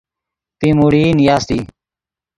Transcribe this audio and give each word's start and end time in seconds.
پیموڑئی 0.59 1.05
نیاستئی 1.19 1.59